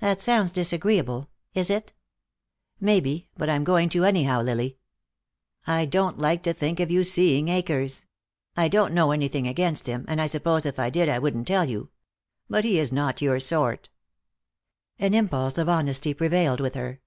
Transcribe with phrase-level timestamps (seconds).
[0.00, 1.30] "That sounds disagreeable.
[1.54, 1.94] Is it?"
[2.80, 4.76] "Maybe, but I'm going to anyhow, Lily.
[5.66, 8.04] I don't like to think of you seeing Akers.
[8.58, 11.64] I don't know anything against him, and I suppose if I did I wouldn't tell
[11.70, 11.88] you.
[12.46, 13.88] But he is not your sort."
[14.98, 17.00] An impulse of honesty prevailed with her.